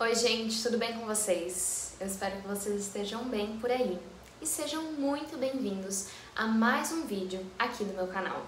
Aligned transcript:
Oi, 0.00 0.14
gente, 0.14 0.62
tudo 0.62 0.78
bem 0.78 0.92
com 0.92 1.06
vocês? 1.06 1.94
Eu 1.98 2.06
espero 2.06 2.40
que 2.40 2.46
vocês 2.46 2.82
estejam 2.82 3.24
bem 3.24 3.58
por 3.58 3.68
aí 3.68 3.98
e 4.40 4.46
sejam 4.46 4.92
muito 4.92 5.36
bem-vindos 5.36 6.06
a 6.36 6.46
mais 6.46 6.92
um 6.92 7.04
vídeo 7.04 7.44
aqui 7.58 7.82
do 7.82 7.94
meu 7.94 8.06
canal. 8.06 8.46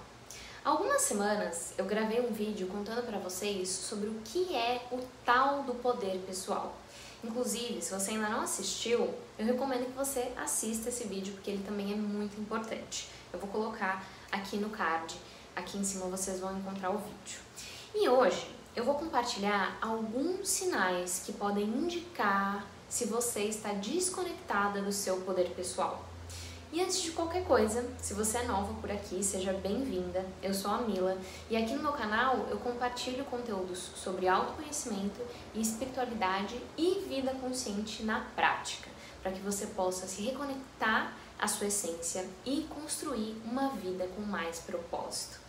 Algumas 0.65 1.03
semanas 1.03 1.75
eu 1.77 1.85
gravei 1.87 2.21
um 2.21 2.33
vídeo 2.33 2.69
contando 2.69 3.05
para 3.05 3.19
vocês 3.19 3.69
sobre 3.69 4.09
o 4.09 4.15
que 4.25 4.55
é 4.55 4.87
o 4.93 5.01
tal 5.25 5.65
do 5.65 5.75
poder 5.75 6.23
pessoal. 6.25 6.79
Inclusive, 7.24 7.82
se 7.82 7.92
você 7.92 8.12
ainda 8.12 8.28
não 8.28 8.42
assistiu, 8.42 9.12
eu 9.37 9.44
recomendo 9.44 9.87
que 9.87 9.98
você 9.98 10.30
assista 10.37 10.88
esse 10.88 11.08
vídeo 11.08 11.32
porque 11.32 11.51
ele 11.51 11.64
também 11.64 11.92
é 11.92 11.96
muito 11.96 12.40
importante. 12.40 13.08
Eu 13.32 13.40
vou 13.40 13.48
colocar 13.48 14.06
aqui 14.30 14.56
no 14.56 14.71
card, 14.71 15.17
aqui 15.56 15.78
em 15.78 15.82
cima 15.82 16.06
vocês 16.06 16.38
vão 16.38 16.56
encontrar 16.56 16.91
o 16.91 16.98
vídeo. 16.98 17.41
E 17.92 18.09
hoje 18.09 18.59
eu 18.75 18.84
vou 18.84 18.95
compartilhar 18.95 19.77
alguns 19.80 20.48
sinais 20.48 21.23
que 21.25 21.33
podem 21.33 21.65
indicar 21.65 22.65
se 22.89 23.05
você 23.05 23.45
está 23.45 23.73
desconectada 23.73 24.80
do 24.80 24.92
seu 24.92 25.16
poder 25.23 25.51
pessoal. 25.51 26.05
E 26.73 26.80
antes 26.80 27.02
de 27.02 27.11
qualquer 27.11 27.45
coisa, 27.45 27.84
se 27.98 28.14
você 28.14 28.38
é 28.38 28.45
nova 28.45 28.73
por 28.80 28.92
aqui, 28.92 29.25
seja 29.25 29.52
bem-vinda. 29.52 30.25
Eu 30.41 30.55
sou 30.55 30.70
a 30.70 30.78
Mila 30.78 31.19
e 31.48 31.56
aqui 31.56 31.75
no 31.75 31.83
meu 31.83 31.92
canal 31.92 32.47
eu 32.48 32.59
compartilho 32.59 33.25
conteúdos 33.25 33.91
sobre 33.97 34.28
autoconhecimento 34.28 35.20
e 35.52 35.61
espiritualidade 35.61 36.61
e 36.78 37.05
vida 37.09 37.34
consciente 37.34 38.05
na 38.05 38.20
prática, 38.37 38.89
para 39.20 39.33
que 39.33 39.41
você 39.41 39.66
possa 39.66 40.06
se 40.06 40.23
reconectar 40.23 41.12
à 41.37 41.48
sua 41.48 41.66
essência 41.66 42.25
e 42.47 42.69
construir 42.73 43.37
uma 43.45 43.70
vida 43.70 44.06
com 44.14 44.23
mais 44.23 44.61
propósito. 44.61 45.41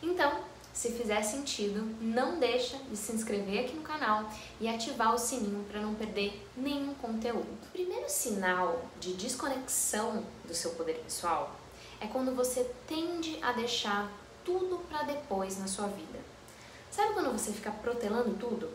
Então, 0.00 0.44
se 0.78 0.92
fizer 0.92 1.20
sentido, 1.24 1.92
não 2.00 2.38
deixa 2.38 2.78
de 2.88 2.96
se 2.96 3.10
inscrever 3.10 3.64
aqui 3.64 3.74
no 3.74 3.82
canal 3.82 4.30
e 4.60 4.68
ativar 4.68 5.12
o 5.12 5.18
sininho 5.18 5.64
para 5.64 5.80
não 5.80 5.92
perder 5.92 6.46
nenhum 6.56 6.94
conteúdo. 6.94 7.48
O 7.64 7.70
primeiro 7.72 8.08
sinal 8.08 8.84
de 9.00 9.14
desconexão 9.14 10.24
do 10.44 10.54
seu 10.54 10.70
poder 10.74 11.00
pessoal 11.00 11.56
é 12.00 12.06
quando 12.06 12.32
você 12.32 12.62
tende 12.86 13.40
a 13.42 13.50
deixar 13.50 14.08
tudo 14.44 14.78
para 14.88 15.02
depois 15.02 15.58
na 15.58 15.66
sua 15.66 15.88
vida. 15.88 16.20
Sabe 16.92 17.12
quando 17.12 17.32
você 17.32 17.50
fica 17.50 17.72
protelando 17.72 18.34
tudo? 18.34 18.70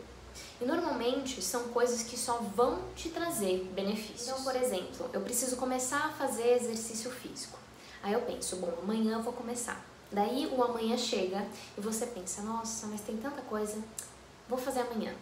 E 0.60 0.64
normalmente 0.66 1.40
são 1.40 1.68
coisas 1.68 2.02
que 2.02 2.18
só 2.18 2.34
vão 2.54 2.82
te 2.94 3.08
trazer 3.08 3.64
benefícios. 3.74 4.28
Então, 4.28 4.44
por 4.44 4.54
exemplo, 4.54 5.08
eu 5.10 5.22
preciso 5.22 5.56
começar 5.56 6.04
a 6.04 6.10
fazer 6.10 6.48
exercício 6.48 7.10
físico. 7.10 7.58
Aí 8.02 8.12
eu 8.12 8.20
penso, 8.20 8.56
bom, 8.56 8.74
amanhã 8.82 9.16
eu 9.16 9.22
vou 9.22 9.32
começar. 9.32 9.93
Daí 10.14 10.46
o 10.46 10.62
amanhã 10.62 10.96
chega 10.96 11.44
e 11.76 11.80
você 11.80 12.06
pensa, 12.06 12.40
nossa, 12.42 12.86
mas 12.86 13.00
tem 13.00 13.16
tanta 13.16 13.42
coisa, 13.42 13.82
vou 14.48 14.56
fazer 14.56 14.82
amanhã. 14.82 15.12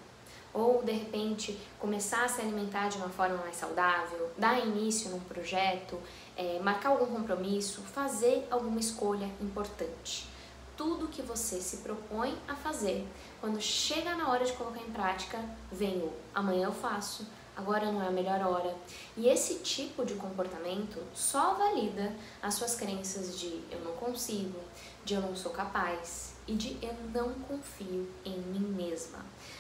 Ou 0.53 0.83
de 0.83 0.93
repente 0.93 1.59
começar 1.79 2.27
a 2.27 2.29
se 2.29 2.43
alimentar 2.43 2.91
de 2.91 2.99
uma 2.99 3.09
forma 3.09 3.39
mais 3.39 3.57
saudável, 3.57 4.31
dar 4.37 4.61
início 4.61 5.09
num 5.09 5.21
projeto, 5.21 5.99
é, 6.37 6.59
marcar 6.59 6.91
algum 6.91 7.07
compromisso, 7.07 7.81
fazer 7.81 8.47
alguma 8.51 8.79
escolha 8.79 9.31
importante. 9.41 10.29
Tudo 10.77 11.09
que 11.09 11.23
você 11.23 11.59
se 11.59 11.79
propõe 11.79 12.37
a 12.47 12.55
fazer, 12.55 13.09
quando 13.41 13.59
chega 13.62 14.15
na 14.15 14.29
hora 14.29 14.45
de 14.45 14.53
colocar 14.53 14.81
em 14.81 14.93
prática, 14.93 15.43
vem 15.71 16.01
o 16.01 16.12
amanhã 16.34 16.67
eu 16.67 16.73
faço, 16.73 17.27
agora 17.56 17.91
não 17.91 18.03
é 18.03 18.08
a 18.08 18.11
melhor 18.11 18.41
hora. 18.41 18.75
E 19.17 19.28
esse 19.28 19.56
tipo 19.56 20.05
de 20.05 20.14
comportamento 20.14 20.98
só 21.14 21.55
valida 21.55 22.12
as 22.42 22.55
suas 22.55 22.75
crenças 22.75 23.39
de 23.39 23.62
eu 23.70 23.81
não 23.81 23.92
consigo, 23.92 24.59
de 25.05 25.14
eu 25.14 25.20
não 25.20 25.34
sou 25.34 25.53
capaz 25.53 26.34
e 26.47 26.55
de 26.55 26.77
eu 26.83 26.94
não 27.12 27.33
confio 27.34 28.09
em 28.25 28.39
mim 28.39 28.75
mesma. 28.75 29.19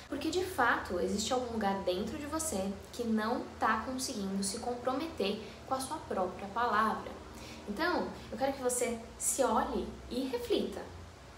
Porque 0.08 0.30
de 0.30 0.44
fato 0.44 0.98
existe 1.00 1.32
algum 1.32 1.52
lugar 1.52 1.82
dentro 1.84 2.18
de 2.18 2.26
você 2.26 2.72
que 2.92 3.04
não 3.04 3.42
está 3.54 3.82
conseguindo 3.86 4.42
se 4.42 4.58
comprometer 4.58 5.40
com 5.66 5.74
a 5.74 5.80
sua 5.80 5.96
própria 5.98 6.48
palavra. 6.48 7.10
Então, 7.68 8.08
eu 8.30 8.36
quero 8.36 8.52
que 8.52 8.62
você 8.62 8.98
se 9.16 9.42
olhe 9.42 9.86
e 10.10 10.24
reflita. 10.24 10.80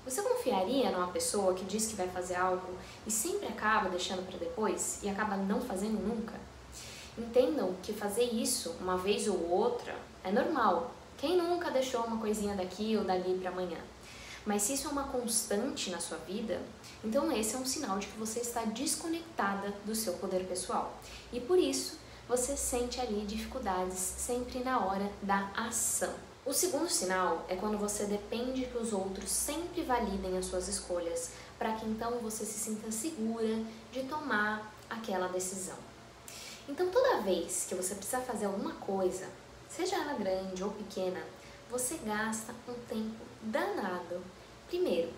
Você 0.05 0.21
confiaria 0.21 0.91
numa 0.91 1.07
pessoa 1.07 1.55
que 1.55 1.65
diz 1.65 1.87
que 1.87 1.95
vai 1.95 2.07
fazer 2.09 2.35
algo 2.35 2.75
e 3.07 3.11
sempre 3.11 3.49
acaba 3.49 3.89
deixando 3.89 4.27
para 4.27 4.39
depois 4.39 5.03
e 5.03 5.09
acaba 5.09 5.35
não 5.37 5.63
fazendo 5.63 5.99
nunca? 5.99 6.35
Entendam 7.17 7.75
que 7.83 7.93
fazer 7.93 8.25
isso 8.25 8.77
uma 8.81 8.99
vez 8.99 9.27
ou 9.27 9.49
outra 9.49 9.95
é 10.23 10.31
normal. 10.31 10.93
Quem 11.17 11.39
nunca 11.39 11.71
deixou 11.71 12.03
uma 12.03 12.19
coisinha 12.19 12.55
daqui 12.55 12.97
ou 12.99 13.05
dali 13.05 13.39
para 13.39 13.51
amanhã? 13.51 13.79
Mas 14.45 14.63
se 14.63 14.75
isso 14.75 14.89
é 14.89 14.91
uma 14.91 15.05
constante 15.05 15.89
na 15.91 15.99
sua 15.99 16.19
vida, 16.19 16.61
então 17.03 17.33
esse 17.33 17.55
é 17.55 17.59
um 17.59 17.65
sinal 17.65 17.99
de 17.99 18.07
que 18.09 18.19
você 18.19 18.41
está 18.41 18.63
desconectada 18.65 19.73
do 19.87 19.95
seu 19.95 20.13
poder 20.15 20.47
pessoal. 20.47 20.99
E 21.33 21.41
por 21.41 21.59
isso 21.59 21.99
você 22.29 22.57
sente 22.59 23.01
ali 23.01 23.25
dificuldades 23.25 23.99
sempre 23.99 24.59
na 24.59 24.85
hora 24.85 25.11
da 25.23 25.51
ação. 25.57 26.13
O 26.47 26.53
segundo 26.53 26.91
sinal 26.91 27.47
é 27.49 27.57
quando 27.57 27.79
você 27.79 28.05
depende 28.05 28.67
que 28.67 28.77
os 28.77 28.93
outros 28.93 29.31
sempre 29.31 29.83
validem 29.83 30.37
as 30.37 30.45
suas 30.45 30.69
escolhas, 30.69 31.31
para 31.59 31.73
que 31.73 31.87
então 31.87 32.19
você 32.19 32.45
se 32.45 32.59
sinta 32.59 32.93
segura 32.93 33.65
de 33.91 34.03
tomar 34.03 34.71
aquela 34.91 35.27
decisão. 35.29 35.79
Então, 36.69 36.91
toda 36.91 37.23
vez 37.23 37.65
que 37.67 37.75
você 37.75 37.95
precisa 37.95 38.21
fazer 38.21 38.45
alguma 38.45 38.75
coisa, 38.75 39.27
seja 39.71 39.97
ela 39.97 40.19
grande 40.19 40.63
ou 40.63 40.71
pequena, 40.71 41.25
você 41.71 41.97
gasta 42.05 42.55
um 42.69 42.75
tempo 42.91 43.25
danado. 43.41 44.23
Primeiro, 44.69 45.15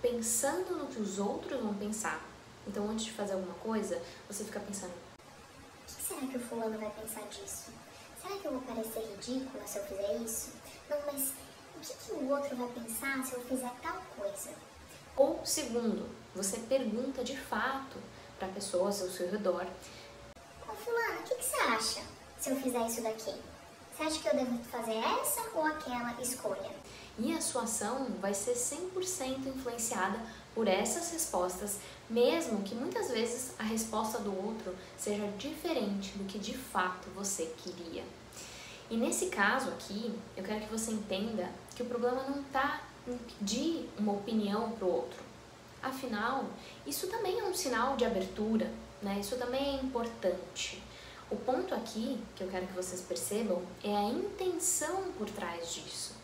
pensando 0.00 0.78
no 0.78 0.86
que 0.86 0.98
os 0.98 1.18
outros 1.18 1.60
vão 1.60 1.74
pensar. 1.74 2.24
Então, 2.66 2.88
antes 2.88 3.04
de 3.04 3.12
fazer 3.12 3.34
alguma 3.34 3.54
coisa, 3.56 4.00
você 4.26 4.44
fica 4.44 4.60
pensando: 4.60 4.94
o 4.94 5.94
que 5.94 6.02
será 6.02 6.20
que 6.20 6.38
o 6.38 6.40
fulano 6.40 6.78
vai 6.78 6.90
pensar 6.90 7.28
disso? 7.28 7.70
Será 8.20 8.36
que 8.36 8.46
eu 8.46 8.52
vou 8.52 8.62
parecer 8.62 9.00
ridícula 9.00 9.66
se 9.66 9.78
eu 9.78 9.84
fizer 9.84 10.16
isso? 10.16 10.59
Não, 10.90 10.98
mas 11.06 11.32
o 11.76 11.80
que, 11.80 11.94
que 11.94 12.12
o 12.12 12.28
outro 12.28 12.54
vai 12.56 12.68
pensar 12.68 13.24
se 13.24 13.32
eu 13.32 13.40
fizer 13.42 13.72
tal 13.80 14.02
coisa? 14.18 14.50
Ou, 15.16 15.40
segundo, 15.46 16.08
você 16.34 16.58
pergunta 16.58 17.24
de 17.24 17.36
fato 17.36 17.96
para 18.38 18.48
pessoas 18.48 19.00
ao 19.00 19.08
seu 19.08 19.30
redor 19.30 19.66
fulano, 20.80 21.20
o 21.20 21.22
que, 21.24 21.34
que 21.34 21.44
você 21.44 21.56
acha 21.56 22.00
se 22.38 22.50
eu 22.50 22.56
fizer 22.56 22.86
isso 22.86 23.02
daqui? 23.02 23.34
Você 23.92 24.02
acha 24.02 24.20
que 24.20 24.28
eu 24.28 24.34
devo 24.34 24.58
fazer 24.64 24.96
essa 24.96 25.42
ou 25.54 25.64
aquela 25.64 26.20
escolha? 26.20 26.70
E 27.18 27.34
a 27.34 27.40
sua 27.40 27.62
ação 27.62 28.06
vai 28.18 28.32
ser 28.32 28.54
100% 28.54 29.46
influenciada 29.46 30.18
por 30.54 30.66
essas 30.66 31.10
respostas, 31.12 31.78
mesmo 32.08 32.62
que 32.62 32.74
muitas 32.74 33.10
vezes 33.10 33.52
a 33.58 33.62
resposta 33.62 34.18
do 34.18 34.34
outro 34.34 34.74
seja 34.96 35.26
diferente 35.38 36.16
do 36.16 36.24
que 36.24 36.38
de 36.38 36.56
fato 36.56 37.08
você 37.10 37.46
queria. 37.58 38.04
E 38.90 38.96
nesse 38.96 39.26
caso 39.26 39.70
aqui, 39.70 40.12
eu 40.36 40.42
quero 40.42 40.66
que 40.66 40.72
você 40.72 40.90
entenda 40.90 41.48
que 41.76 41.82
o 41.82 41.86
problema 41.86 42.24
não 42.24 42.40
está 42.40 42.82
em 43.06 43.16
pedir 43.16 43.88
uma 43.96 44.12
opinião 44.12 44.72
para 44.72 44.84
o 44.84 44.92
outro. 44.92 45.22
Afinal, 45.80 46.44
isso 46.84 47.06
também 47.06 47.38
é 47.38 47.44
um 47.44 47.54
sinal 47.54 47.96
de 47.96 48.04
abertura, 48.04 48.70
né? 49.00 49.18
Isso 49.20 49.36
também 49.36 49.78
é 49.78 49.82
importante. 49.82 50.82
O 51.30 51.36
ponto 51.36 51.72
aqui 51.72 52.20
que 52.34 52.42
eu 52.42 52.48
quero 52.48 52.66
que 52.66 52.72
vocês 52.72 53.00
percebam 53.00 53.62
é 53.84 53.96
a 53.96 54.02
intenção 54.02 55.04
por 55.16 55.30
trás 55.30 55.72
disso. 55.72 56.14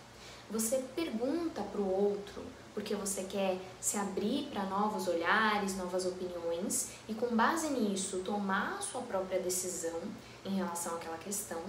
Você 0.51 0.85
pergunta 0.95 1.63
para 1.63 1.81
o 1.81 1.89
outro 1.89 2.43
porque 2.75 2.95
você 2.95 3.23
quer 3.23 3.57
se 3.81 3.97
abrir 3.97 4.51
para 4.53 4.65
novos 4.65 5.09
olhares, 5.09 5.79
novas 5.79 6.05
opiniões 6.05 6.91
e, 7.09 7.15
com 7.15 7.35
base 7.35 7.71
nisso, 7.71 8.19
tomar 8.19 8.77
a 8.79 8.83
sua 8.83 9.01
própria 9.01 9.41
decisão 9.41 9.99
em 10.45 10.51
relação 10.57 10.95
àquela 10.95 11.17
questão, 11.17 11.63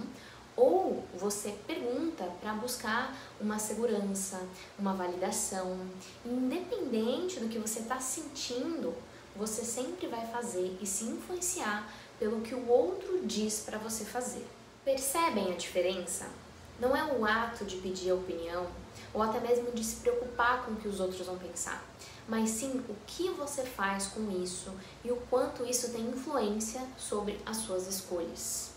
ou 0.58 1.04
você 1.14 1.54
pergunta 1.66 2.24
para 2.40 2.52
buscar 2.54 3.16
uma 3.40 3.58
segurança, 3.58 4.40
uma 4.78 4.94
validação, 4.94 5.78
independente 6.24 7.38
do 7.38 7.48
que 7.48 7.58
você 7.58 7.80
está 7.80 8.00
sentindo 8.00 8.94
você 9.38 9.64
sempre 9.64 10.08
vai 10.08 10.26
fazer 10.26 10.76
e 10.80 10.86
se 10.86 11.04
influenciar 11.04 11.88
pelo 12.18 12.40
que 12.40 12.54
o 12.54 12.68
outro 12.68 13.20
diz 13.24 13.60
para 13.60 13.78
você 13.78 14.04
fazer. 14.04 14.44
Percebem 14.84 15.52
a 15.52 15.56
diferença? 15.56 16.26
Não 16.80 16.96
é 16.96 17.04
o 17.04 17.24
ato 17.24 17.64
de 17.64 17.76
pedir 17.76 18.10
a 18.10 18.14
opinião 18.14 18.66
ou 19.14 19.22
até 19.22 19.38
mesmo 19.38 19.70
de 19.70 19.84
se 19.84 19.96
preocupar 19.96 20.64
com 20.64 20.72
o 20.72 20.76
que 20.76 20.88
os 20.88 20.98
outros 20.98 21.24
vão 21.24 21.38
pensar, 21.38 21.84
mas 22.26 22.50
sim 22.50 22.84
o 22.88 22.96
que 23.06 23.30
você 23.30 23.62
faz 23.62 24.08
com 24.08 24.28
isso 24.42 24.72
e 25.04 25.12
o 25.12 25.16
quanto 25.30 25.64
isso 25.64 25.92
tem 25.92 26.02
influência 26.02 26.84
sobre 26.96 27.40
as 27.46 27.58
suas 27.58 27.86
escolhas. 27.86 28.72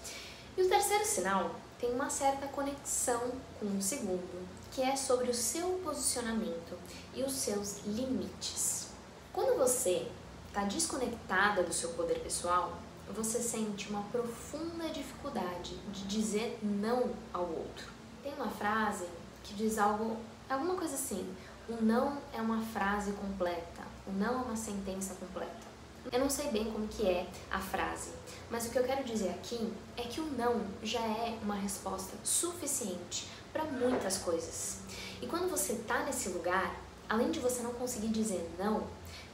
E 0.55 0.61
o 0.61 0.69
terceiro 0.69 1.05
sinal 1.05 1.55
tem 1.81 1.91
uma 1.91 2.11
certa 2.11 2.45
conexão 2.47 3.31
com 3.59 3.65
o 3.65 3.81
segundo, 3.81 4.47
que 4.71 4.83
é 4.83 4.95
sobre 4.95 5.31
o 5.31 5.33
seu 5.33 5.67
posicionamento 5.83 6.77
e 7.15 7.23
os 7.23 7.33
seus 7.33 7.79
limites. 7.83 8.89
Quando 9.33 9.57
você 9.57 10.07
está 10.47 10.63
desconectada 10.63 11.63
do 11.63 11.73
seu 11.73 11.89
poder 11.93 12.19
pessoal, 12.19 12.77
você 13.11 13.39
sente 13.39 13.89
uma 13.89 14.03
profunda 14.03 14.87
dificuldade 14.89 15.75
de 15.91 16.03
dizer 16.03 16.59
não 16.61 17.09
ao 17.33 17.45
outro. 17.45 17.89
Tem 18.21 18.31
uma 18.35 18.49
frase 18.49 19.05
que 19.43 19.55
diz 19.55 19.79
algo, 19.79 20.17
alguma 20.47 20.75
coisa 20.75 20.93
assim: 20.93 21.35
o 21.67 21.83
não 21.83 22.19
é 22.31 22.39
uma 22.39 22.61
frase 22.61 23.11
completa, 23.13 23.81
o 24.05 24.11
não 24.11 24.41
é 24.41 24.43
uma 24.43 24.55
sentença 24.55 25.15
completa. 25.15 25.70
Eu 26.09 26.19
não 26.19 26.29
sei 26.29 26.49
bem 26.49 26.71
como 26.71 26.87
que 26.87 27.05
é 27.07 27.27
a 27.51 27.59
frase, 27.59 28.09
mas 28.49 28.65
o 28.65 28.71
que 28.71 28.79
eu 28.79 28.83
quero 28.83 29.03
dizer 29.03 29.29
aqui 29.29 29.71
é 29.95 30.01
que 30.03 30.19
o 30.19 30.25
não 30.25 30.65
já 30.81 30.99
é 31.01 31.37
uma 31.43 31.55
resposta 31.55 32.17
suficiente 32.23 33.27
para 33.53 33.65
muitas 33.65 34.17
coisas. 34.17 34.79
E 35.21 35.27
quando 35.27 35.49
você 35.49 35.73
está 35.73 36.03
nesse 36.03 36.29
lugar, 36.29 36.75
além 37.07 37.29
de 37.29 37.39
você 37.39 37.61
não 37.61 37.73
conseguir 37.73 38.07
dizer 38.07 38.49
não, 38.57 38.87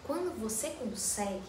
quando 0.03 0.37
você 0.39 0.71
consegue, 0.71 1.41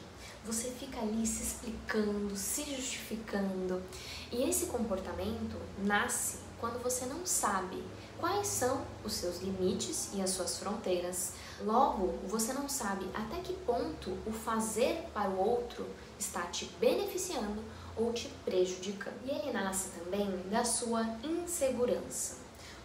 você 0.44 0.70
fica 0.70 1.00
ali 1.00 1.26
se 1.26 1.42
explicando, 1.42 2.36
se 2.36 2.62
justificando. 2.64 3.82
E 4.30 4.48
esse 4.48 4.66
comportamento 4.66 5.56
nasce 5.78 6.38
quando 6.60 6.82
você 6.82 7.06
não 7.06 7.26
sabe 7.26 7.82
quais 8.20 8.46
são 8.46 8.82
os 9.04 9.12
seus 9.14 9.40
limites 9.40 10.10
e 10.14 10.20
as 10.20 10.30
suas 10.30 10.58
fronteiras. 10.58 11.32
Logo, 11.64 12.14
você 12.26 12.52
não 12.52 12.68
sabe 12.68 13.06
até 13.14 13.40
que 13.40 13.52
ponto 13.52 14.16
o 14.26 14.32
fazer 14.32 15.04
para 15.12 15.28
o 15.28 15.38
outro 15.38 15.86
está 16.18 16.42
te 16.42 16.66
beneficiando 16.80 17.62
ou 17.96 18.12
te 18.12 18.28
prejudicando. 18.44 19.18
E 19.24 19.30
ele 19.30 19.52
nasce 19.52 19.90
também 19.98 20.30
da 20.50 20.64
sua 20.64 21.04
insegurança, 21.22 22.36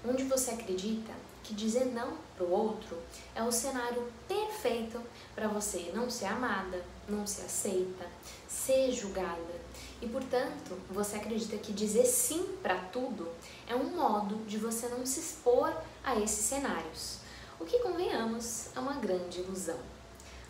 onde 0.06 0.24
você 0.24 0.52
acredita 0.52 1.12
que 1.44 1.54
dizer 1.54 1.86
não 1.86 2.14
para 2.36 2.46
o 2.46 2.52
outro 2.52 2.98
é 3.36 3.44
o 3.44 3.52
cenário 3.52 4.08
perfeito 4.28 5.00
para 5.36 5.48
você 5.48 5.92
não 5.94 6.10
ser 6.10 6.26
amada, 6.26 6.84
não 7.08 7.28
ser 7.28 7.44
aceita, 7.44 8.06
ser 8.48 8.92
julgada. 8.92 9.62
E 10.02 10.08
portanto, 10.08 10.78
você 10.90 11.18
acredita 11.18 11.58
que 11.58 11.74
dizer 11.74 12.06
sim 12.06 12.44
para 12.62 12.76
tudo 12.76 13.28
é 13.68 13.76
um 13.76 13.96
modo 13.96 14.46
de 14.46 14.58
você 14.58 14.88
não 14.90 15.06
se 15.06 15.20
expor 15.20 15.74
a 16.04 16.20
esses 16.20 16.46
cenários. 16.46 17.18
O 17.60 17.66
que, 17.66 17.80
convenhamos, 17.80 18.68
é 18.76 18.80
uma 18.80 18.94
grande 18.94 19.40
ilusão. 19.40 19.80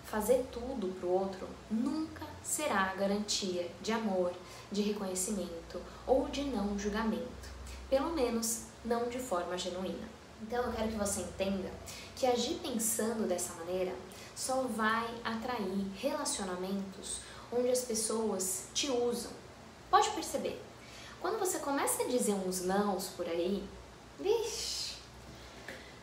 Fazer 0.06 0.46
tudo 0.52 0.94
para 1.00 1.08
o 1.08 1.12
outro 1.12 1.48
nunca 1.70 2.26
será 2.44 2.94
garantia 2.96 3.70
de 3.82 3.92
amor, 3.92 4.34
de 4.72 4.82
reconhecimento 4.82 5.82
ou 6.06 6.28
de 6.30 6.44
não 6.44 6.78
julgamento. 6.78 7.50
Pelo 7.90 8.14
menos 8.14 8.64
não 8.84 9.10
de 9.10 9.20
forma 9.20 9.58
genuína. 9.58 10.08
Então 10.42 10.64
eu 10.64 10.74
quero 10.74 10.90
que 10.90 10.98
você 10.98 11.22
entenda 11.22 11.72
que 12.16 12.26
agir 12.26 12.56
pensando 12.56 13.28
dessa 13.28 13.54
maneira 13.54 13.94
só 14.36 14.64
vai 14.64 15.08
atrair 15.24 15.86
relacionamentos 15.96 17.22
onde 17.52 17.70
as 17.70 17.82
pessoas 17.82 18.66
te 18.74 18.90
usam. 18.90 19.32
Pode 19.90 20.10
perceber, 20.10 20.62
quando 21.24 21.40
você 21.40 21.60
começa 21.60 22.04
a 22.04 22.06
dizer 22.06 22.34
uns 22.34 22.66
nãos 22.66 23.08
por 23.16 23.26
aí, 23.26 23.64
vixe, 24.20 24.96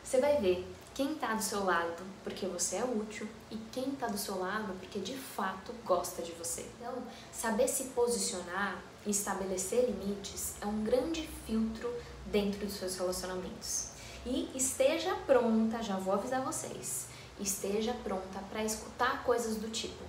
você 0.02 0.18
vai 0.18 0.40
ver 0.40 0.66
quem 0.94 1.12
está 1.12 1.34
do 1.34 1.42
seu 1.42 1.62
lado 1.62 2.02
porque 2.24 2.46
você 2.46 2.76
é 2.76 2.84
útil 2.84 3.28
e 3.50 3.56
quem 3.70 3.90
está 3.90 4.06
do 4.06 4.16
seu 4.16 4.38
lado 4.38 4.72
porque 4.80 4.98
de 4.98 5.14
fato 5.14 5.74
gosta 5.84 6.22
de 6.22 6.32
você. 6.32 6.66
Então, 6.78 6.94
saber 7.30 7.68
se 7.68 7.84
posicionar 7.90 8.82
e 9.04 9.10
estabelecer 9.10 9.90
limites 9.90 10.54
é 10.62 10.64
um 10.64 10.82
grande 10.82 11.28
filtro 11.46 11.94
dentro 12.24 12.64
dos 12.64 12.76
seus 12.76 12.96
relacionamentos. 12.96 13.90
E 14.24 14.50
esteja 14.54 15.14
pronta, 15.26 15.82
já 15.82 15.96
vou 15.96 16.14
avisar 16.14 16.42
vocês, 16.42 17.08
esteja 17.38 17.92
pronta 18.02 18.38
para 18.50 18.64
escutar 18.64 19.22
coisas 19.22 19.56
do 19.56 19.68
tipo: 19.68 20.02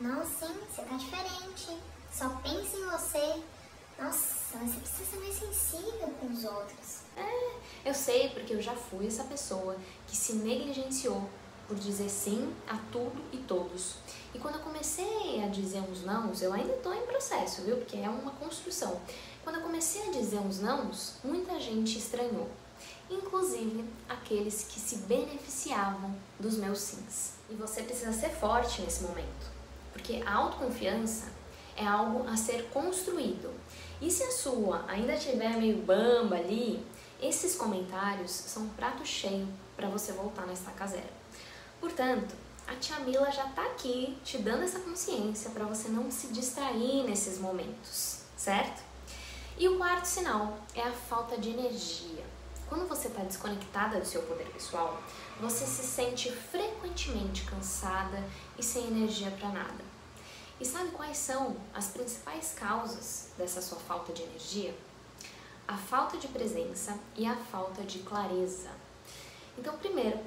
Não, 0.00 0.24
sim, 0.24 0.54
você 0.70 0.80
tá 0.80 0.96
diferente. 0.96 1.76
Só 2.10 2.30
pense 2.42 2.76
em 2.76 2.86
você. 2.86 3.42
Nossa, 3.98 4.33
você 4.58 4.80
precisa 4.80 5.10
ser 5.10 5.16
mais 5.18 5.34
sensível 5.34 6.08
com 6.20 6.26
os 6.26 6.44
outros. 6.44 7.00
É, 7.16 7.88
eu 7.88 7.94
sei 7.94 8.30
porque 8.30 8.54
eu 8.54 8.62
já 8.62 8.74
fui 8.74 9.06
essa 9.06 9.24
pessoa 9.24 9.76
que 10.06 10.16
se 10.16 10.34
negligenciou 10.34 11.28
por 11.66 11.76
dizer 11.76 12.08
sim 12.08 12.52
a 12.68 12.76
tudo 12.92 13.22
e 13.32 13.38
todos. 13.38 13.96
E 14.34 14.38
quando 14.38 14.56
eu 14.56 14.60
comecei 14.60 15.42
a 15.42 15.48
dizer 15.48 15.80
uns 15.80 16.02
nãos, 16.04 16.42
eu 16.42 16.52
ainda 16.52 16.74
estou 16.74 16.94
em 16.94 17.06
processo, 17.06 17.62
viu? 17.62 17.76
Porque 17.76 17.96
é 17.96 18.08
uma 18.08 18.32
construção. 18.32 19.00
Quando 19.42 19.56
eu 19.56 19.62
comecei 19.62 20.08
a 20.08 20.10
dizer 20.10 20.38
uns 20.38 20.60
nãos, 20.60 21.14
muita 21.24 21.58
gente 21.58 21.98
estranhou 21.98 22.48
inclusive 23.10 23.84
aqueles 24.08 24.64
que 24.64 24.80
se 24.80 24.96
beneficiavam 24.98 26.14
dos 26.38 26.56
meus 26.56 26.78
sims. 26.78 27.34
E 27.50 27.54
você 27.54 27.82
precisa 27.82 28.12
ser 28.12 28.30
forte 28.30 28.82
nesse 28.82 29.02
momento, 29.04 29.50
porque 29.92 30.22
a 30.24 30.34
autoconfiança 30.34 31.26
é 31.76 31.86
algo 31.86 32.28
a 32.28 32.36
ser 32.36 32.68
construído. 32.72 33.52
E 34.00 34.10
se 34.10 34.22
a 34.22 34.30
sua 34.30 34.84
ainda 34.88 35.14
estiver 35.14 35.56
meio 35.56 35.78
bamba 35.78 36.36
ali, 36.36 36.84
esses 37.20 37.56
comentários 37.56 38.30
são 38.30 38.64
um 38.64 38.68
prato 38.70 39.04
cheio 39.06 39.48
para 39.76 39.88
você 39.88 40.12
voltar 40.12 40.46
na 40.46 40.52
estaca 40.52 40.86
zero. 40.86 41.08
Portanto, 41.80 42.34
a 42.66 42.74
tia 42.76 42.98
Mila 43.00 43.30
já 43.30 43.46
está 43.46 43.62
aqui 43.62 44.16
te 44.24 44.38
dando 44.38 44.62
essa 44.62 44.80
consciência 44.80 45.50
para 45.50 45.64
você 45.64 45.88
não 45.88 46.10
se 46.10 46.28
distrair 46.28 47.04
nesses 47.04 47.38
momentos, 47.38 48.22
certo? 48.36 48.82
E 49.56 49.68
o 49.68 49.76
quarto 49.76 50.06
sinal 50.06 50.58
é 50.74 50.82
a 50.82 50.92
falta 50.92 51.38
de 51.38 51.50
energia. 51.50 52.24
Quando 52.68 52.88
você 52.88 53.08
está 53.08 53.22
desconectada 53.22 54.00
do 54.00 54.06
seu 54.06 54.22
poder 54.22 54.46
pessoal, 54.46 55.00
você 55.40 55.66
se 55.66 55.82
sente 55.82 56.32
frequentemente 56.32 57.44
cansada 57.44 58.22
e 58.58 58.62
sem 58.62 58.86
energia 58.86 59.30
para 59.30 59.50
nada. 59.50 59.93
E 60.60 60.64
sabe 60.64 60.90
quais 60.90 61.16
são 61.16 61.56
as 61.74 61.88
principais 61.88 62.54
causas 62.54 63.28
dessa 63.36 63.60
sua 63.60 63.78
falta 63.78 64.12
de 64.12 64.22
energia? 64.22 64.74
A 65.66 65.76
falta 65.76 66.16
de 66.16 66.28
presença 66.28 66.96
e 67.16 67.26
a 67.26 67.34
falta 67.34 67.82
de 67.82 68.00
clareza. 68.00 68.70
Então, 69.58 69.76
primeiro, 69.78 70.20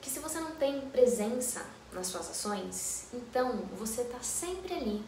que 0.00 0.10
se 0.10 0.18
você 0.18 0.40
não 0.40 0.52
tem 0.56 0.80
presença 0.88 1.64
nas 1.92 2.08
suas 2.08 2.30
ações, 2.30 3.06
então 3.12 3.58
você 3.78 4.02
está 4.02 4.20
sempre 4.20 4.74
ali 4.74 5.04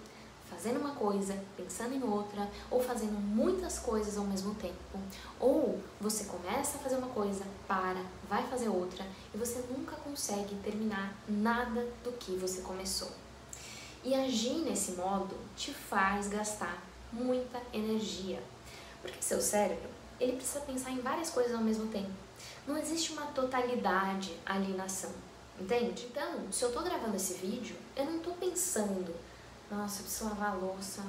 fazendo 0.49 0.79
uma 0.79 0.95
coisa, 0.95 1.43
pensando 1.57 1.95
em 1.95 2.03
outra, 2.03 2.49
ou 2.71 2.81
fazendo 2.81 3.19
muitas 3.19 3.79
coisas 3.79 4.19
ao 4.19 4.25
mesmo 4.25 4.55
tempo. 4.57 4.99
Ou 5.41 5.81
você 6.01 6.25
começa 6.25 6.77
a 6.77 6.81
fazer 6.81 6.97
uma 6.97 7.09
coisa, 7.09 7.45
para, 7.67 8.05
vai 8.29 8.47
fazer 8.49 8.69
outra, 8.69 9.05
e 9.35 9.39
você 9.39 9.65
nunca 9.71 9.97
consegue 9.97 10.55
terminar 10.57 11.17
nada 11.27 11.89
do 12.05 12.13
que 12.13 12.37
você 12.37 12.61
começou. 12.61 13.11
E 14.05 14.15
agir 14.15 14.65
nesse 14.65 14.93
modo 14.93 15.37
te 15.57 15.73
faz 15.73 16.29
gastar 16.29 16.83
muita 17.13 17.61
energia. 17.73 18.43
Porque 19.01 19.21
seu 19.21 19.41
cérebro, 19.41 19.89
ele 20.19 20.33
precisa 20.33 20.61
pensar 20.61 20.91
em 20.91 21.01
várias 21.01 21.31
coisas 21.31 21.55
ao 21.55 21.63
mesmo 21.63 21.89
tempo. 21.89 22.11
Não 22.67 22.77
existe 22.79 23.13
uma 23.13 23.27
totalidade 23.27 24.37
ali 24.47 24.73
na 24.75 24.85
ação, 24.85 25.11
entende? 25.59 26.07
Então, 26.11 26.51
se 26.51 26.65
eu 26.65 26.73
tô 26.73 26.83
gravando 26.83 27.17
esse 27.17 27.35
vídeo, 27.35 27.77
eu 27.97 28.05
não 28.05 28.19
tô 28.21 28.33
pensando 28.33 29.15
nossa, 29.73 30.01
eu 30.01 30.05
preciso 30.05 30.29
lavar 30.29 30.51
a 30.51 30.55
louça. 30.55 31.03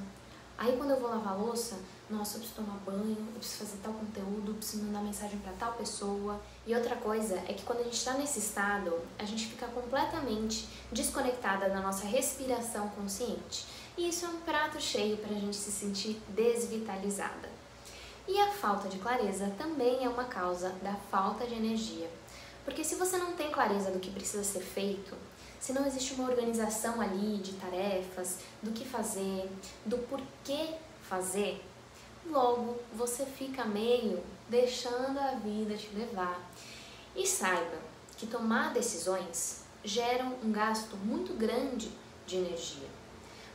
Aí 0.56 0.74
quando 0.76 0.92
eu 0.92 1.00
vou 1.00 1.10
lavar 1.10 1.34
a 1.34 1.36
louça, 1.36 1.76
nossa, 2.08 2.36
eu 2.36 2.40
preciso 2.40 2.62
tomar 2.62 2.78
banho, 2.80 3.16
eu 3.18 3.38
preciso 3.38 3.64
fazer 3.64 3.78
tal 3.82 3.94
conteúdo, 3.94 4.50
eu 4.50 4.54
preciso 4.54 4.82
mandar 4.84 5.00
mensagem 5.00 5.38
para 5.38 5.52
tal 5.52 5.72
pessoa. 5.72 6.40
E 6.66 6.74
outra 6.74 6.96
coisa 6.96 7.36
é 7.48 7.54
que 7.54 7.62
quando 7.62 7.80
a 7.80 7.84
gente 7.84 7.96
está 7.96 8.12
nesse 8.14 8.38
estado, 8.38 8.92
a 9.18 9.24
gente 9.24 9.46
fica 9.46 9.66
completamente 9.68 10.68
desconectada 10.92 11.68
da 11.70 11.80
nossa 11.80 12.04
respiração 12.04 12.88
consciente. 12.90 13.66
E 13.96 14.08
isso 14.08 14.26
é 14.26 14.28
um 14.28 14.40
prato 14.40 14.80
cheio 14.80 15.16
para 15.16 15.34
a 15.34 15.38
gente 15.38 15.56
se 15.56 15.70
sentir 15.70 16.20
desvitalizada. 16.28 17.48
E 18.28 18.38
a 18.40 18.52
falta 18.52 18.88
de 18.88 18.98
clareza 18.98 19.52
também 19.56 20.04
é 20.04 20.08
uma 20.08 20.24
causa 20.24 20.70
da 20.82 20.94
falta 21.10 21.46
de 21.46 21.54
energia. 21.54 22.10
Porque 22.64 22.82
se 22.82 22.96
você 22.96 23.16
não 23.18 23.32
tem 23.32 23.50
clareza 23.50 23.90
do 23.90 24.00
que 24.00 24.10
precisa 24.10 24.42
ser 24.42 24.60
feito, 24.60 25.14
se 25.60 25.72
não 25.72 25.86
existe 25.86 26.14
uma 26.14 26.28
organização 26.28 27.00
ali 27.00 27.38
de 27.38 27.52
tarefas, 27.54 28.38
do 28.62 28.72
que 28.72 28.84
fazer, 28.84 29.50
do 29.84 29.98
porquê 29.98 30.74
fazer, 31.02 31.62
logo 32.26 32.80
você 32.92 33.24
fica 33.24 33.64
meio 33.64 34.22
deixando 34.48 35.18
a 35.18 35.32
vida 35.32 35.76
te 35.76 35.88
levar. 35.94 36.40
E 37.16 37.26
saiba 37.26 37.78
que 38.16 38.26
tomar 38.26 38.72
decisões 38.72 39.64
geram 39.84 40.34
um 40.42 40.50
gasto 40.50 40.96
muito 40.96 41.34
grande 41.34 41.90
de 42.26 42.36
energia. 42.36 42.88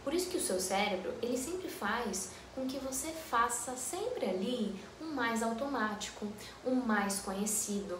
Por 0.03 0.13
isso 0.13 0.29
que 0.29 0.37
o 0.37 0.41
seu 0.41 0.59
cérebro, 0.59 1.13
ele 1.21 1.37
sempre 1.37 1.67
faz 1.67 2.31
com 2.55 2.65
que 2.67 2.79
você 2.79 3.07
faça 3.07 3.75
sempre 3.75 4.25
ali 4.25 4.79
um 5.01 5.13
mais 5.13 5.43
automático, 5.43 6.27
um 6.65 6.75
mais 6.75 7.19
conhecido, 7.19 7.99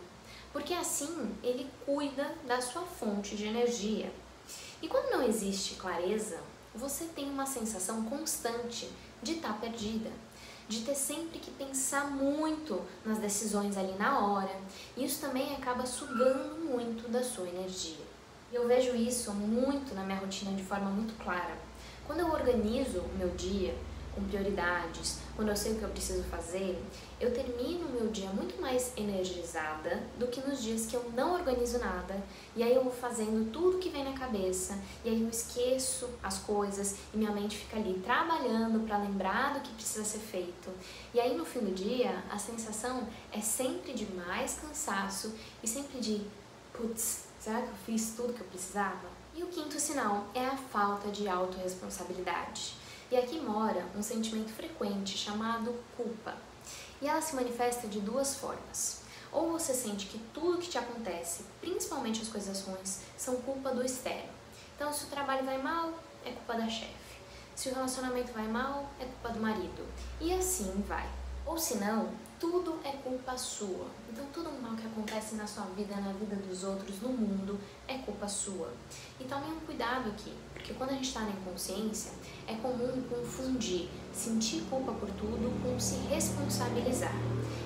porque 0.52 0.74
assim 0.74 1.36
ele 1.44 1.70
cuida 1.86 2.36
da 2.46 2.62
sua 2.62 2.84
fonte 2.84 3.36
de 3.36 3.46
energia. 3.46 4.12
E 4.82 4.88
quando 4.88 5.12
não 5.12 5.24
existe 5.24 5.76
clareza, 5.76 6.40
você 6.74 7.06
tem 7.06 7.30
uma 7.30 7.46
sensação 7.46 8.06
constante 8.06 8.90
de 9.22 9.34
estar 9.34 9.54
tá 9.54 9.60
perdida, 9.60 10.10
de 10.70 10.82
ter 10.82 10.94
sempre 10.94 11.40
que 11.40 11.50
pensar 11.50 12.12
muito 12.12 12.80
nas 13.04 13.18
decisões 13.18 13.76
ali 13.76 13.94
na 13.98 14.20
hora. 14.20 14.56
Isso 14.96 15.20
também 15.20 15.56
acaba 15.56 15.84
sugando 15.84 16.64
muito 16.64 17.12
da 17.12 17.24
sua 17.24 17.50
energia. 17.50 18.06
E 18.52 18.56
eu 18.56 18.68
vejo 18.68 18.96
isso 18.96 19.34
muito 19.34 19.96
na 19.96 20.04
minha 20.04 20.20
rotina 20.20 20.56
de 20.56 20.62
forma 20.62 20.92
muito 20.92 21.18
clara. 21.24 21.58
Quando 22.06 22.20
eu 22.20 22.32
organizo 22.32 23.00
o 23.00 23.18
meu 23.18 23.30
dia, 23.30 23.76
com 24.14 24.24
prioridades, 24.24 25.20
quando 25.36 25.50
eu 25.50 25.56
sei 25.56 25.74
o 25.74 25.76
que 25.76 25.84
eu 25.84 25.90
preciso 25.90 26.24
fazer, 26.24 26.82
eu 27.20 27.34
termino 27.34 27.88
o 27.88 27.92
meu 27.92 28.08
dia 28.08 28.30
muito 28.30 28.60
mais 28.62 28.92
energizada 28.98 30.02
do 30.18 30.28
que 30.28 30.42
nos 30.42 30.62
dias 30.62 30.86
que 30.86 30.96
eu 30.96 31.12
não 31.16 31.34
organizo 31.34 31.80
nada 31.80 32.22
e 32.56 32.64
aí 32.64 32.74
eu 32.74 32.84
vou 32.84 32.92
fazendo 32.92 33.52
tudo 33.52 33.78
que 33.78 33.90
vem 33.90 34.04
na 34.04 34.14
cabeça 34.14 34.78
e 35.04 35.10
aí 35.10 35.22
eu 35.22 35.30
esqueço 35.30 36.10
as 36.24 36.40
coisas 36.40 36.98
e 37.14 37.18
minha 37.18 37.32
mente 37.32 37.58
fica 37.58 37.78
ali 37.78 38.00
trabalhando 38.04 38.86
para 38.86 38.98
lembrar 38.98 39.54
do 39.54 39.62
que 39.62 39.74
precisa 39.74 40.04
ser 40.04 40.20
feito. 40.20 40.70
E 41.14 41.20
aí 41.20 41.36
no 41.36 41.46
fim 41.46 41.60
do 41.60 41.74
dia, 41.74 42.24
a 42.30 42.38
sensação 42.38 43.08
é 43.32 43.42
sempre 43.42 43.94
de 43.94 44.06
mais 44.14 44.60
cansaço 44.60 45.34
e 45.64 45.68
sempre 45.68 46.00
de 46.00 46.22
putz, 46.74 47.26
será 47.40 47.62
que 47.62 47.70
eu 47.70 47.76
fiz 47.86 48.14
tudo 48.16 48.34
que 48.34 48.42
eu 48.42 48.48
precisava? 48.48 49.08
E 49.36 49.44
o 49.44 49.48
quinto 49.48 49.80
sinal 49.80 50.28
é 50.34 50.46
a 50.46 50.58
falta 50.58 51.10
de 51.10 51.28
autorresponsabilidade. 51.28 52.76
E 53.12 53.18
aqui 53.18 53.40
mora 53.40 53.86
um 53.96 54.04
sentimento 54.04 54.52
frequente 54.52 55.18
chamado 55.18 55.74
culpa. 55.98 56.36
E 57.02 57.08
ela 57.08 57.22
se 57.22 57.36
manifesta 57.36 57.88
de 57.88 58.00
duas 58.00 58.36
formas. 58.36 59.02
Ou 59.32 59.52
você 59.52 59.74
sente 59.74 60.06
que 60.06 60.20
tudo 60.34 60.60
que 60.60 60.70
te 60.70 60.78
acontece, 60.78 61.44
principalmente 61.60 62.22
as 62.22 62.28
coisas 62.28 62.62
ruins, 62.62 63.02
são 63.18 63.38
culpa 63.38 63.72
do 63.72 63.84
externo. 63.84 64.30
Então, 64.76 64.94
se 64.94 65.06
o 65.06 65.10
trabalho 65.10 65.44
vai 65.44 65.62
mal, 65.62 65.94
é 66.24 66.32
culpa 66.32 66.54
da 66.54 66.70
chefe. 66.70 66.94
Se 67.56 67.70
o 67.70 67.74
relacionamento 67.74 68.32
vai 68.32 68.48
mal, 68.48 68.90
é 69.00 69.06
culpa 69.06 69.30
do 69.30 69.40
marido. 69.40 69.86
E 70.22 70.34
assim 70.34 70.84
vai. 70.88 71.10
Ou 71.46 71.58
se 71.58 71.78
não, 71.78 72.10
tudo 72.40 72.80
é 72.84 72.92
culpa 72.94 73.38
sua. 73.38 73.88
Então, 74.10 74.26
tudo 74.34 74.50
mal 74.62 74.76
que 74.76 74.88
acontece 74.88 75.36
na 75.36 75.46
sua 75.46 75.66
vida, 75.76 75.96
na 75.96 76.14
vida 76.14 76.36
dos 76.36 76.64
outros, 76.64 77.02
no 77.02 77.10
mundo, 77.10 77.60
é 77.88 77.98
culpa 77.98 78.28
sua. 78.28 78.72
E 79.20 79.26
tomem 79.26 79.52
um 79.52 79.60
cuidado 79.60 80.10
aqui, 80.10 80.34
porque 80.54 80.74
quando 80.74 80.92
a 80.92 80.94
gente 80.94 81.08
está 81.08 81.22
na 81.22 81.32
inconsciência, 81.32 82.12
é 82.48 82.56
comum 82.56 83.02
confundir 83.10 83.90
sentir 84.14 84.62
culpa 84.70 84.92
por 84.94 85.10
tudo 85.12 85.62
com 85.64 85.80
se 85.80 85.96
responsabilizar. 86.08 87.14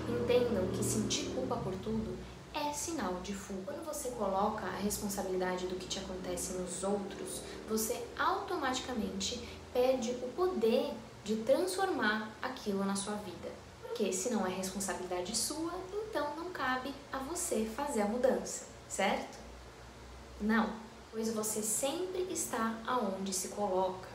Entendam 0.07 0.67
que 0.67 0.83
sentir 0.83 1.29
culpa 1.33 1.55
por 1.57 1.73
tudo 1.75 2.17
é 2.53 2.71
sinal 2.71 3.15
de 3.23 3.33
fuga. 3.33 3.73
Quando 3.73 3.85
você 3.85 4.09
coloca 4.09 4.65
a 4.65 4.77
responsabilidade 4.77 5.67
do 5.67 5.75
que 5.75 5.87
te 5.87 5.99
acontece 5.99 6.53
nos 6.53 6.83
outros, 6.83 7.41
você 7.67 8.05
automaticamente 8.17 9.47
perde 9.73 10.11
o 10.11 10.31
poder 10.35 10.93
de 11.23 11.37
transformar 11.37 12.31
aquilo 12.41 12.83
na 12.83 12.95
sua 12.95 13.15
vida. 13.15 13.52
Porque 13.95 14.11
se 14.11 14.31
não 14.31 14.43
é 14.43 14.49
responsabilidade 14.49 15.37
sua, 15.37 15.71
então 15.93 16.35
não 16.35 16.49
cabe 16.49 16.91
a 17.11 17.19
você 17.19 17.63
fazer 17.75 18.01
a 18.01 18.07
mudança, 18.07 18.65
certo? 18.89 19.37
Não, 20.41 20.73
pois 21.11 21.31
você 21.31 21.61
sempre 21.61 22.23
está 22.23 22.75
aonde 22.87 23.31
se 23.31 23.49
coloca. 23.49 24.09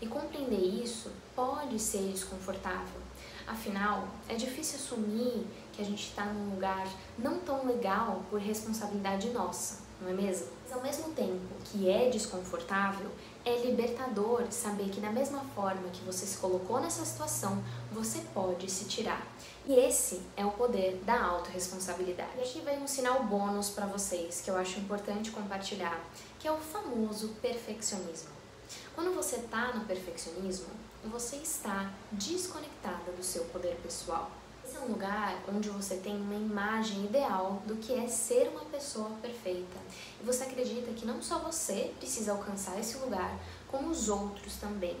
E 0.00 0.06
compreender 0.06 0.84
isso 0.84 1.10
pode 1.34 1.80
ser 1.80 2.12
desconfortável. 2.12 3.00
Afinal, 3.44 4.06
é 4.28 4.36
difícil 4.36 4.78
assumir 4.78 5.44
que 5.72 5.82
a 5.82 5.84
gente 5.84 6.10
está 6.10 6.26
num 6.26 6.54
lugar 6.54 6.86
não 7.18 7.40
tão 7.40 7.66
legal 7.66 8.22
por 8.30 8.38
responsabilidade 8.38 9.30
nossa, 9.30 9.82
não 10.00 10.10
é 10.10 10.12
mesmo? 10.12 10.48
Mas 10.62 10.72
ao 10.72 10.82
mesmo 10.82 11.12
tempo 11.12 11.40
que 11.64 11.88
é 11.88 12.10
desconfortável, 12.10 13.10
é 13.44 13.58
libertador 13.58 14.46
saber 14.50 14.88
que 14.90 15.00
da 15.00 15.10
mesma 15.10 15.40
forma 15.54 15.88
que 15.92 16.04
você 16.04 16.24
se 16.26 16.38
colocou 16.38 16.80
nessa 16.80 17.04
situação, 17.04 17.62
você 17.92 18.20
pode 18.32 18.70
se 18.70 18.86
tirar. 18.86 19.26
E 19.66 19.74
esse 19.74 20.22
é 20.36 20.44
o 20.44 20.50
poder 20.50 21.00
da 21.04 21.22
autorresponsabilidade. 21.22 22.30
E 22.38 22.40
aqui 22.40 22.60
vem 22.60 22.82
um 22.82 22.86
sinal 22.86 23.24
bônus 23.24 23.70
para 23.70 23.86
vocês 23.86 24.40
que 24.40 24.50
eu 24.50 24.56
acho 24.56 24.80
importante 24.80 25.30
compartilhar, 25.30 26.02
que 26.38 26.48
é 26.48 26.52
o 26.52 26.58
famoso 26.58 27.28
perfeccionismo. 27.40 28.30
Quando 28.94 29.14
você 29.14 29.36
está 29.36 29.72
no 29.72 29.84
perfeccionismo, 29.84 30.68
você 31.04 31.36
está 31.36 31.90
desconectada 32.12 33.12
do 33.12 33.22
seu 33.22 33.44
poder 33.46 33.76
pessoal. 33.82 34.30
Esse 34.74 34.82
é 34.82 34.86
um 34.86 34.92
lugar 34.92 35.40
onde 35.48 35.70
você 35.70 35.98
tem 35.98 36.16
uma 36.16 36.34
imagem 36.34 37.04
ideal 37.04 37.62
do 37.64 37.76
que 37.76 37.94
é 37.94 38.08
ser 38.08 38.48
uma 38.48 38.64
pessoa 38.64 39.08
perfeita. 39.22 39.78
E 40.20 40.24
você 40.24 40.42
acredita 40.42 40.90
que 40.92 41.06
não 41.06 41.22
só 41.22 41.38
você 41.38 41.94
precisa 42.00 42.32
alcançar 42.32 42.80
esse 42.80 42.98
lugar, 42.98 43.38
como 43.68 43.90
os 43.90 44.08
outros 44.08 44.56
também. 44.56 44.96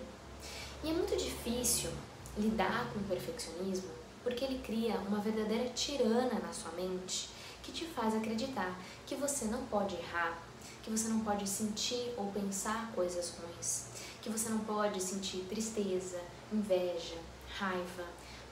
E 0.84 0.90
é 0.90 0.92
muito 0.92 1.16
difícil 1.16 1.90
lidar 2.38 2.88
com 2.92 3.00
o 3.00 3.02
perfeccionismo 3.02 3.90
porque 4.22 4.44
ele 4.44 4.62
cria 4.64 4.94
uma 5.08 5.18
verdadeira 5.18 5.68
tirana 5.70 6.38
na 6.38 6.52
sua 6.52 6.70
mente 6.72 7.28
que 7.60 7.72
te 7.72 7.84
faz 7.84 8.14
acreditar 8.14 8.78
que 9.04 9.16
você 9.16 9.46
não 9.46 9.66
pode 9.66 9.96
errar, 9.96 10.38
que 10.84 10.90
você 10.90 11.08
não 11.08 11.18
pode 11.20 11.48
sentir 11.48 12.14
ou 12.16 12.30
pensar 12.30 12.92
coisas 12.94 13.34
ruins, 13.36 13.86
que 14.22 14.30
você 14.30 14.48
não 14.50 14.60
pode 14.60 15.02
sentir 15.02 15.44
tristeza, 15.48 16.20
inveja, 16.52 17.18
raiva, 17.58 18.04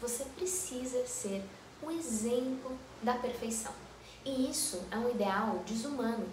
você 0.02 0.24
precisa 0.24 1.06
ser 1.06 1.44
o 1.80 1.88
exemplo 1.88 2.76
da 3.00 3.14
perfeição. 3.14 3.72
E 4.24 4.50
isso 4.50 4.82
é 4.90 4.96
um 4.96 5.08
ideal 5.08 5.62
desumano, 5.64 6.28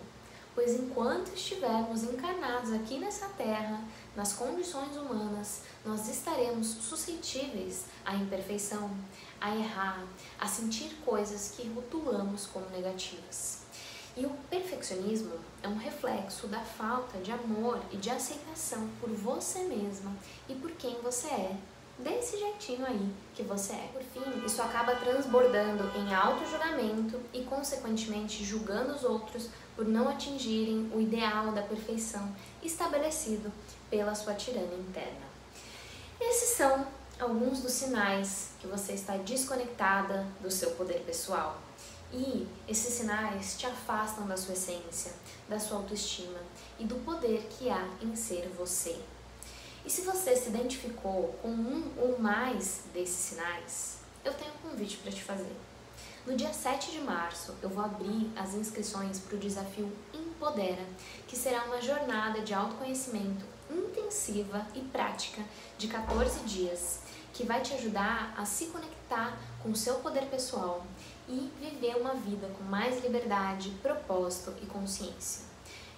pois 0.55 0.73
enquanto 0.73 1.33
estivermos 1.35 2.03
encarnados 2.03 2.73
aqui 2.73 2.97
nessa 2.97 3.27
terra, 3.29 3.83
nas 4.15 4.33
condições 4.33 4.97
humanas, 4.97 5.61
nós 5.85 6.09
estaremos 6.09 6.65
suscetíveis 6.67 7.85
à 8.03 8.15
imperfeição, 8.15 8.89
a 9.39 9.55
errar, 9.55 10.03
a 10.39 10.47
sentir 10.47 10.95
coisas 11.05 11.53
que 11.55 11.67
rotulamos 11.69 12.47
como 12.47 12.67
negativas. 12.71 13.59
E 14.17 14.25
o 14.25 14.31
perfeccionismo 14.49 15.33
é 15.61 15.67
um 15.67 15.77
reflexo 15.77 16.47
da 16.47 16.59
falta 16.59 17.19
de 17.19 17.31
amor 17.31 17.79
e 17.91 17.97
de 17.97 18.09
aceitação 18.09 18.89
por 18.99 19.09
você 19.09 19.59
mesma 19.59 20.15
e 20.47 20.55
por 20.55 20.71
quem 20.71 20.99
você 21.01 21.27
é 21.27 21.55
desse 21.99 22.37
jeitinho 22.37 22.85
aí 22.85 23.11
que 23.35 23.43
você 23.43 23.73
é. 23.73 23.89
Por 23.93 24.01
fim, 24.01 24.45
isso 24.45 24.61
acaba 24.61 24.95
transbordando 24.95 25.83
em 25.97 26.13
auto-julgamento 26.13 27.19
e, 27.33 27.43
consequentemente, 27.43 28.43
julgando 28.43 28.93
os 28.93 29.03
outros 29.03 29.49
por 29.75 29.87
não 29.87 30.09
atingirem 30.09 30.91
o 30.93 30.99
ideal 30.99 31.51
da 31.51 31.61
perfeição 31.61 32.33
estabelecido 32.63 33.51
pela 33.89 34.15
sua 34.15 34.33
tirana 34.33 34.75
interna. 34.75 35.29
Esses 36.19 36.57
são 36.57 36.85
alguns 37.19 37.61
dos 37.61 37.71
sinais 37.71 38.49
que 38.59 38.67
você 38.67 38.93
está 38.93 39.17
desconectada 39.17 40.25
do 40.41 40.51
seu 40.51 40.71
poder 40.71 41.01
pessoal. 41.05 41.61
E 42.11 42.47
esses 42.67 42.93
sinais 42.93 43.57
te 43.57 43.67
afastam 43.67 44.25
da 44.25 44.35
sua 44.35 44.53
essência, 44.53 45.13
da 45.47 45.59
sua 45.59 45.77
autoestima 45.77 46.39
e 46.79 46.83
do 46.83 46.95
poder 47.05 47.47
que 47.51 47.69
há 47.69 47.87
em 48.01 48.15
ser 48.15 48.49
você. 48.57 48.99
E 49.85 49.89
se 49.89 50.01
você 50.01 50.35
se 50.35 50.49
identificou 50.49 51.35
com 51.41 51.49
um 51.49 51.91
ou 51.97 52.19
mais 52.19 52.81
desses 52.93 53.15
sinais, 53.15 53.99
eu 54.23 54.33
tenho 54.33 54.51
um 54.53 54.69
convite 54.69 54.97
para 54.97 55.11
te 55.11 55.23
fazer. 55.23 55.55
No 56.25 56.35
dia 56.35 56.53
7 56.53 56.91
de 56.91 56.99
março, 56.99 57.55
eu 57.61 57.69
vou 57.69 57.83
abrir 57.83 58.31
as 58.35 58.53
inscrições 58.53 59.19
para 59.19 59.35
o 59.35 59.39
desafio 59.39 59.91
Empodera, 60.13 60.85
que 61.27 61.35
será 61.35 61.63
uma 61.63 61.81
jornada 61.81 62.41
de 62.41 62.53
autoconhecimento 62.53 63.45
intensiva 63.69 64.67
e 64.75 64.81
prática 64.81 65.41
de 65.77 65.87
14 65.87 66.41
dias, 66.41 66.99
que 67.33 67.45
vai 67.45 67.61
te 67.61 67.73
ajudar 67.73 68.33
a 68.37 68.45
se 68.45 68.67
conectar 68.67 69.39
com 69.63 69.71
o 69.71 69.75
seu 69.75 69.95
poder 69.95 70.25
pessoal 70.25 70.85
e 71.27 71.51
viver 71.59 71.95
uma 71.95 72.13
vida 72.13 72.47
com 72.57 72.63
mais 72.63 73.01
liberdade, 73.03 73.71
propósito 73.81 74.53
e 74.61 74.65
consciência. 74.65 75.48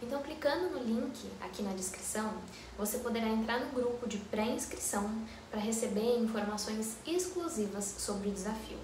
Então, 0.02 0.22
clicando 0.24 0.70
no 0.72 0.84
link 0.84 1.30
aqui 1.40 1.62
na 1.62 1.74
descrição, 1.74 2.34
você 2.78 2.98
poderá 2.98 3.28
entrar 3.28 3.60
no 3.60 3.72
grupo 3.72 4.08
de 4.08 4.18
pré-inscrição 4.18 5.10
para 5.50 5.60
receber 5.60 6.18
informações 6.18 6.98
exclusivas 7.06 7.96
sobre 8.00 8.30
o 8.30 8.32
desafio. 8.32 8.80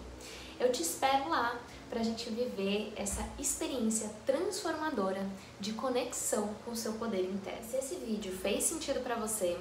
Eu 0.60 0.72
te 0.72 0.82
espero 0.82 1.30
lá 1.30 1.60
para 1.90 2.00
a 2.00 2.04
gente 2.04 2.30
viver 2.30 2.92
essa 2.96 3.24
experiência 3.40 4.12
transformadora 4.26 5.24
de 5.60 5.74
conexão 5.74 6.54
com 6.66 6.72
o 6.72 6.76
seu 6.76 6.94
poder 6.94 7.24
interno. 7.26 7.64
Se 7.64 7.78
esse 7.78 7.96
vídeo 7.96 8.36
fez 8.36 8.64
sentido 8.64 9.02
para 9.02 9.16
você, 9.16 9.58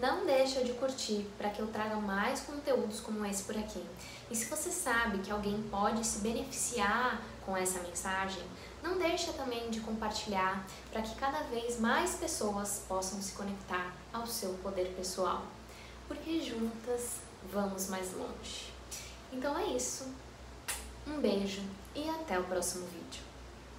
não 0.00 0.24
deixa 0.24 0.64
de 0.64 0.72
curtir 0.72 1.26
para 1.36 1.50
que 1.50 1.60
eu 1.60 1.66
traga 1.68 1.96
mais 1.96 2.40
conteúdos 2.40 3.00
como 3.00 3.24
esse 3.26 3.44
por 3.44 3.56
aqui. 3.56 3.84
E 4.30 4.36
se 4.36 4.46
você 4.46 4.70
sabe 4.70 5.18
que 5.18 5.30
alguém 5.30 5.62
pode 5.70 6.04
se 6.06 6.20
beneficiar 6.20 7.22
com 7.44 7.56
essa 7.56 7.80
mensagem, 7.80 8.42
não 8.82 8.98
deixa 8.98 9.32
também 9.32 9.70
de 9.70 9.80
compartilhar 9.80 10.66
para 10.90 11.02
que 11.02 11.14
cada 11.16 11.40
vez 11.44 11.78
mais 11.80 12.14
pessoas 12.14 12.84
possam 12.88 13.20
se 13.20 13.32
conectar 13.32 13.94
ao 14.12 14.26
seu 14.26 14.54
poder 14.54 14.94
pessoal, 14.96 15.42
porque 16.06 16.40
juntas 16.40 17.16
vamos 17.52 17.88
mais 17.88 18.12
longe. 18.14 18.72
Então 19.32 19.58
é 19.58 19.66
isso. 19.66 20.06
Um 21.06 21.20
beijo 21.20 21.62
e 21.94 22.08
até 22.08 22.38
o 22.38 22.44
próximo 22.44 22.86
vídeo. 22.86 23.27